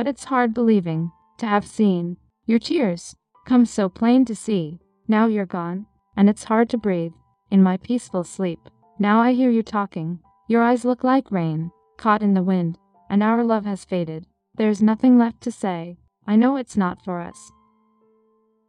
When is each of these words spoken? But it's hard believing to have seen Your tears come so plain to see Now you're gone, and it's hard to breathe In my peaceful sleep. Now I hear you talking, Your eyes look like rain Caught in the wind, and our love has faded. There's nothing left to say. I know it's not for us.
But 0.00 0.08
it's 0.08 0.24
hard 0.24 0.54
believing 0.54 1.12
to 1.36 1.44
have 1.44 1.66
seen 1.66 2.16
Your 2.46 2.58
tears 2.58 3.14
come 3.44 3.66
so 3.66 3.90
plain 3.90 4.24
to 4.24 4.34
see 4.34 4.80
Now 5.06 5.26
you're 5.26 5.44
gone, 5.44 5.84
and 6.16 6.26
it's 6.30 6.44
hard 6.44 6.70
to 6.70 6.78
breathe 6.78 7.12
In 7.50 7.62
my 7.62 7.76
peaceful 7.76 8.24
sleep. 8.24 8.60
Now 8.98 9.20
I 9.20 9.34
hear 9.34 9.50
you 9.50 9.62
talking, 9.62 10.20
Your 10.48 10.62
eyes 10.62 10.86
look 10.86 11.04
like 11.04 11.30
rain 11.30 11.70
Caught 11.98 12.22
in 12.22 12.32
the 12.32 12.42
wind, 12.42 12.78
and 13.10 13.22
our 13.22 13.44
love 13.44 13.66
has 13.66 13.84
faded. 13.84 14.26
There's 14.54 14.80
nothing 14.80 15.18
left 15.18 15.42
to 15.42 15.52
say. 15.52 15.98
I 16.26 16.34
know 16.34 16.56
it's 16.56 16.78
not 16.78 17.04
for 17.04 17.20
us. 17.20 17.52